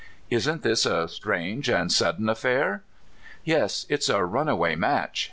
Isn't 0.31 0.63
this 0.63 0.87
a 0.87 1.07
strange 1.07 1.69
and 1.69 1.91
sudden 1.91 2.27
affair? 2.27 2.81
"*' 3.27 3.43
Yes; 3.43 3.85
it's 3.87 4.09
a 4.09 4.25
runaway 4.25 4.73
match. 4.75 5.19